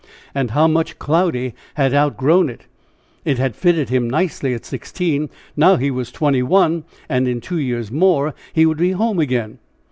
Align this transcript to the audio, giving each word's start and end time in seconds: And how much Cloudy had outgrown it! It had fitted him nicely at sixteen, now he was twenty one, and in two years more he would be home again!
And 0.33 0.49
how 0.49 0.65
much 0.67 0.97
Cloudy 0.97 1.53
had 1.75 1.93
outgrown 1.93 2.49
it! 2.49 2.65
It 3.23 3.37
had 3.37 3.55
fitted 3.55 3.89
him 3.89 4.09
nicely 4.09 4.55
at 4.55 4.65
sixteen, 4.65 5.29
now 5.55 5.75
he 5.75 5.91
was 5.91 6.11
twenty 6.11 6.41
one, 6.41 6.85
and 7.07 7.27
in 7.27 7.39
two 7.39 7.59
years 7.59 7.91
more 7.91 8.33
he 8.51 8.65
would 8.65 8.79
be 8.79 8.93
home 8.93 9.19
again! 9.19 9.59